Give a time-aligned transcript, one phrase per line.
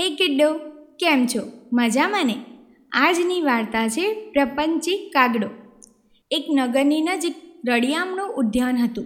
[0.00, 0.52] હે કિડ્ડો
[1.00, 1.40] કેમ છો?
[1.72, 2.34] મજામાં ને?
[2.92, 5.48] આજની વાર્તા છે પ્રપંચી કાગડો.
[6.30, 7.34] એક નગરની નજીક
[7.68, 9.04] રળિયામનું ઉદ્યાન હતું.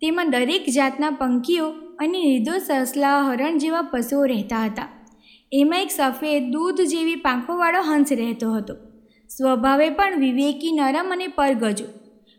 [0.00, 5.06] તેમાં દરેક જાતના પંખીઓ અને નિર્દોષ સસલા હરણ જેવા પશુઓ રહેતા હતા.
[5.52, 8.74] એમાં એક સફેદ દૂધ જેવી પાંખોવાળો હંસ રહેતો હતો.
[9.28, 11.84] સ્વભાવે પણ વિવેકી નરમ અને પરગજો.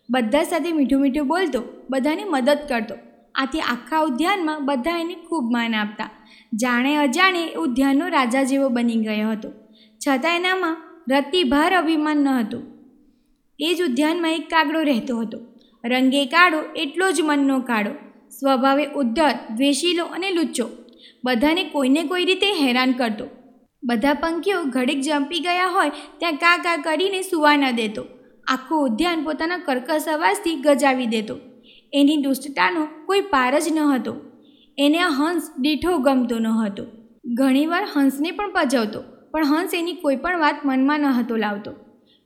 [0.09, 2.95] બધા સાથે મીઠું મીઠું બોલતો, બધાની મદદ કરતો.
[3.35, 6.09] આથી આખા ઉદ્યાનમાં બધા એને ખૂબ માન આપતા.
[6.53, 9.51] જાણે અજાણે ઉદ્યાનનો રાજા જેવો બની ગયો હતો.
[10.07, 10.77] છતાં એનામાં
[11.11, 12.63] રતિભાર અભિમાન ન હતું.
[13.59, 15.39] એ જ ઉદ્યાનમાં એક કાગડો રહેતો હતો.
[15.85, 17.91] રંગે કાળો એટલો જ મનનો કાળો.
[18.29, 20.69] સ્વભાવે ઉદ્ધર, દ્વેષીલો અને લુચ્ચો.
[21.25, 23.25] બધાને કોઈને કોઈ રીતે હેરાન કરતો.
[23.83, 28.05] બધા પંખીઓ ઘડીક જંપી ગયા હોય ત્યાં કા કા કરીને સુવા ન દેતો.
[28.47, 31.37] આખું ઉદ્યાન પોતાના કર્કશ અવાજથી ગજાવી દેતો.
[31.93, 34.15] એની દુષ્ટતાનો કોઈ પાર જ ન હતો.
[34.77, 36.85] એને આ હંસ દીઠો ગમતો ન હતો.
[37.33, 41.71] ઘણીવાર હંસને પણ પજવતો, પણ હંસ એની કોઈ પણ વાત મનમાં ન હતો લાવતો.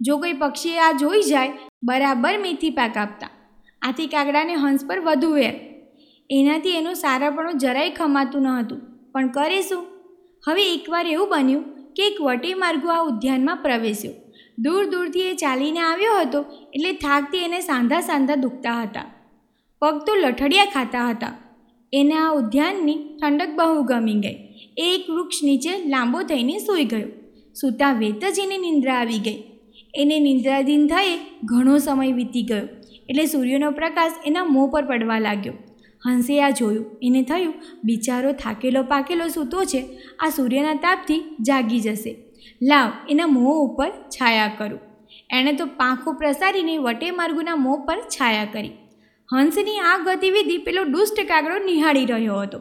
[0.01, 1.51] જો કોઈ પક્ષીએ આ જોઈ જાય,
[1.83, 3.29] બરાબર મેથી પાક આપતા.
[3.81, 5.53] આથી કાગડાને હંસ પર વધુ વેર.
[6.29, 8.81] એનાથી એનું સારાપણું જરાય ખમાતું ન હતું.
[9.11, 9.85] પણ કરે શું?
[10.47, 11.63] હવે એકવાર એવું બન્યું
[11.93, 14.13] કે એક વટી માર્ગો આ ઉદ્યાનમાં પ્રવેશ્યો.
[14.59, 19.16] દૂર દૂરથી એ ચાલીને આવ્યો હતો, એટલે થાકથી એને સાંધા સાંધા દુખતા હતા.
[19.81, 21.33] પગ તો લઠડિયા ખાતા હતા.
[21.93, 24.35] એને આ ઉદ્યાનની ઠંડક બહુ ગમી ગઈ.
[24.77, 27.07] એ એક વૃક્ષ નીચે લાંબો થઈને સૂઈ ગયો.
[27.53, 29.43] સૂતા વેત જ એને નિંદ્રા આવી ગઈ.
[29.93, 32.67] એને નિંદ્રાધીન થયે ઘણો સમય વીતી ગયો.
[33.09, 35.53] એટલે સૂર્યનો પ્રકાશ એના મોં પર પડવા લાગ્યો.
[36.05, 36.85] હંસે આ જોયું.
[37.03, 37.53] એને થયું,
[37.83, 39.85] બિચારો થાકેલો પાકેલો સૂતો છે.
[40.19, 42.15] આ સૂર્યના તાપથી જાગી જશે.
[42.63, 44.79] લાવ, એના મોં ઉપર છાયા કરું.
[45.31, 48.71] એણે તો પાંખો પ્રસારીને વટે માર્ગુના મોં પર છાયા કરી.
[49.29, 52.59] હંસની આ ગતિવિધિ પેલો દુષ્ટ કાગડો નિહાળી રહ્યો હતો.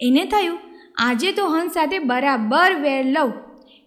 [0.00, 0.58] એને થયું,
[0.96, 3.32] આજે તો હંસ સાથે બરાબર વેર લઉં.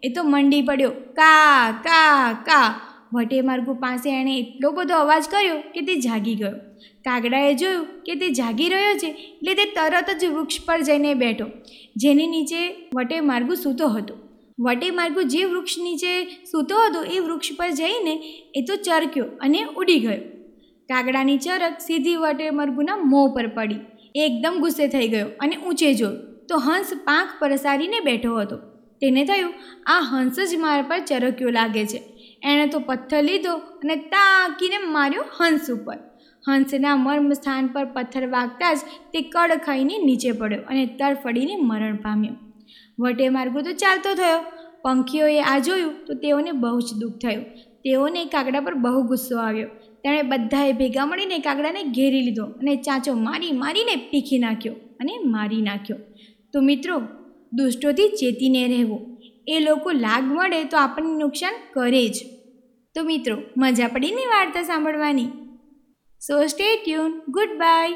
[0.03, 2.69] એ તો મંડી પડ્યો, કા કા કા.
[3.13, 6.55] વટે માર્ગુ પાસે એણે એટલો બધો અવાજ કર્યો કે તે જાગી ગયો.
[7.05, 11.47] કાગડાએ જોયું કે તે જાગી રહ્યો છે એટલે તે તરત જ વૃક્ષ પર જઈને બેઠો,
[11.97, 12.61] જેની નીચે
[12.95, 14.15] વટે માર્ગુ સૂતો હતો.
[14.59, 16.11] વટે માર્ગુ જે વૃક્ષ નીચે
[16.51, 18.13] સૂતો હતો એ વૃક્ષ પર જઈને
[18.55, 20.21] એ તો ચરક્યો અને ઉડી ગયો.
[20.91, 23.81] કાગડાની ચરક સીધી વટે મરઘુના મોં પર પડી.
[24.15, 26.19] એકદમ ગુસ્સે થઈ ગયો અને ઊંચે જોયો
[26.49, 28.57] તો હંસ પાંખ પરસારીને બેઠો હતો.
[29.01, 29.53] તેને થયું,
[29.87, 31.99] આ હંસ જ મારા પર ચરક્યો લાગે છે.
[32.43, 35.97] એણે તો પથ્થર લીધો અને તાકીને માર્યો હંસ ઉપર.
[36.43, 38.77] હંસના મર્મ સ્થાન પર પથ્થર વાગતા જ
[39.13, 42.35] તે કડ ખાઈને નીચે પડ્યો અને તરફડીને મરણ પામ્યો.
[42.99, 44.41] વટે માર્ગો તો ચાલતો થયો
[44.81, 47.43] પંખીઓએ આ જોયું તો તેઓને બહુ જ દુઃખ થયું.
[47.83, 49.67] તેઓને કાગડા પર બહુ ગુસ્સો આવ્યો.
[50.03, 55.61] તેણે બધાએ ભેગા મળીને કાગડાને ઘેરી લીધો અને ચાંચો મારી મારીને પીખી નાખ્યો અને મારી
[55.61, 55.97] નાખ્યો.
[56.53, 57.01] તો મિત્રો,
[57.53, 59.17] દુષ્ટોથી ચેતીને રહેવું.
[59.47, 62.13] એ લોકો લાગ મળે તો આપણને નુકસાન કરે જ.
[62.95, 65.25] તો મિત્રો, મજા પડીને વાર્તા સાંભળવાની.
[66.27, 67.93] So stay tune goodbye